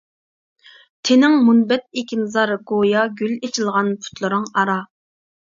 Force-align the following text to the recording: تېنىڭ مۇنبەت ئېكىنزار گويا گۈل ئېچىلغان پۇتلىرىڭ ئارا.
تېنىڭ 1.09 1.35
مۇنبەت 1.49 1.85
ئېكىنزار 1.99 2.53
گويا 2.73 3.05
گۈل 3.21 3.37
ئېچىلغان 3.37 3.93
پۇتلىرىڭ 4.01 4.51
ئارا. 4.65 4.81